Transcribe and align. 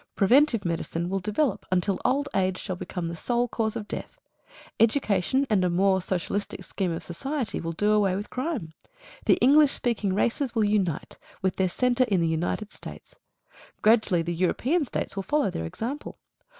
Preventive 0.15 0.65
medicine 0.65 1.09
will 1.11 1.19
develop 1.19 1.63
until 1.71 1.99
old 2.03 2.27
age 2.33 2.57
shall 2.57 2.75
become 2.75 3.07
the 3.07 3.15
sole 3.15 3.47
cause 3.47 3.75
of 3.75 3.87
death. 3.87 4.17
Education 4.79 5.45
and 5.47 5.63
a 5.63 5.69
more 5.69 6.01
socialistic 6.01 6.63
scheme 6.63 6.91
of 6.91 7.03
society 7.03 7.61
will 7.61 7.71
do 7.73 7.91
away 7.91 8.15
with 8.15 8.31
crime. 8.31 8.73
The 9.27 9.35
English 9.35 9.71
speaking 9.73 10.15
races 10.15 10.55
will 10.55 10.63
unite, 10.63 11.19
with 11.43 11.57
their 11.57 11.69
centre 11.69 12.05
in 12.05 12.19
the 12.19 12.27
United 12.27 12.73
States. 12.73 13.13
Gradually 13.83 14.23
the 14.23 14.33
European 14.33 14.85
States 14.87 15.15
will 15.15 15.21
follow 15.21 15.51
their 15.51 15.65
example. 15.65 16.17